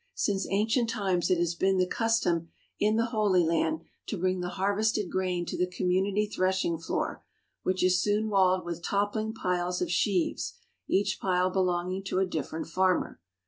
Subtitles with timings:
[0.15, 4.49] Since ancient times it has been the custom in the Holy Land to bring the
[4.57, 7.23] harvested grain to the commun ity threshing floor,
[7.61, 10.55] which is soon walled with toppling piles of sheaves,
[10.87, 13.21] each pile belonging to a different farmer.